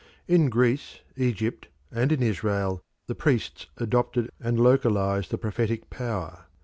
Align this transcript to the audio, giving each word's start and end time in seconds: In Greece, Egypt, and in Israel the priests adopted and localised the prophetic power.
In 0.27 0.49
Greece, 0.49 1.01
Egypt, 1.15 1.67
and 1.91 2.11
in 2.11 2.23
Israel 2.23 2.81
the 3.05 3.13
priests 3.13 3.67
adopted 3.77 4.31
and 4.39 4.59
localised 4.59 5.29
the 5.29 5.37
prophetic 5.37 5.91
power. 5.91 6.45